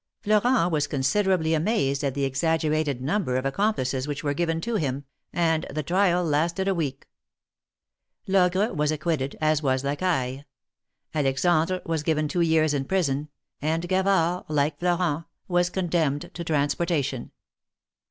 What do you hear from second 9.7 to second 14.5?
Lacaille* Alexandre was given two years in prison, and Gavard,,